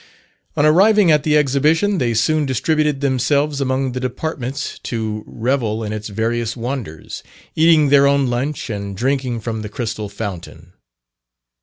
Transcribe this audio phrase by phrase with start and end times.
[0.57, 5.93] On arriving at the Exhibition, they soon distributed themselves among the departments, to revel in
[5.93, 7.21] its various wonders,
[7.55, 10.73] eating their own lunch, and drinking from the Crystal Fountain.